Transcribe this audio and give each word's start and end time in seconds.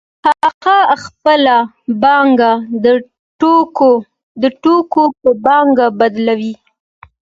هغه 0.43 0.77
خپله 1.03 1.57
پانګه 2.01 2.51
د 4.41 4.43
توکو 4.93 5.03
په 5.21 5.29
پانګه 5.45 5.87
بدلوي 5.99 6.53